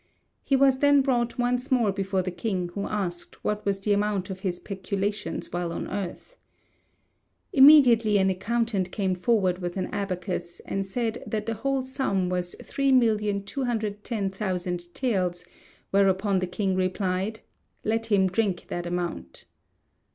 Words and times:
He 0.43 0.55
was 0.55 0.79
then 0.79 1.03
brought 1.03 1.37
once 1.37 1.69
more 1.71 1.91
before 1.91 2.23
the 2.23 2.31
king, 2.31 2.69
who 2.69 2.87
asked 2.87 3.43
what 3.43 3.63
was 3.67 3.79
the 3.79 3.93
amount 3.93 4.31
of 4.31 4.39
his 4.39 4.57
peculations 4.59 5.53
while 5.53 5.71
on 5.71 5.87
earth. 5.87 6.37
Immediately 7.53 8.17
an 8.17 8.31
accountant 8.31 8.91
came 8.91 9.13
forward 9.13 9.59
with 9.59 9.77
an 9.77 9.85
abacus, 9.93 10.59
and 10.61 10.87
said 10.87 11.23
that 11.27 11.45
the 11.45 11.53
whole 11.53 11.83
sum 11.85 12.29
was 12.29 12.55
3,210,000 12.63 14.91
taels, 14.95 15.45
whereupon 15.91 16.39
the 16.39 16.47
king 16.47 16.75
replied, 16.75 17.41
"Let 17.83 18.07
him 18.07 18.25
drink 18.25 18.65
that 18.69 18.87
amount." 18.87 19.45